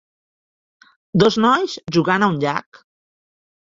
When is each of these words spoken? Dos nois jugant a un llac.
Dos 1.23 1.37
nois 1.45 1.75
jugant 1.97 2.25
a 2.25 2.31
un 2.33 2.41
llac. 2.47 2.85